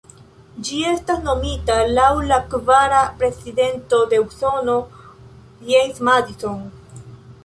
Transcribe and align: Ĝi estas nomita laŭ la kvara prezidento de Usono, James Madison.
Ĝi 0.67 0.77
estas 0.91 1.19
nomita 1.25 1.75
laŭ 1.97 2.07
la 2.31 2.39
kvara 2.53 3.01
prezidento 3.19 3.99
de 4.15 4.21
Usono, 4.25 4.79
James 5.69 6.01
Madison. 6.09 6.65